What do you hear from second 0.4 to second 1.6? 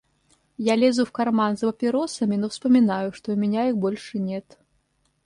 Я лезу в карман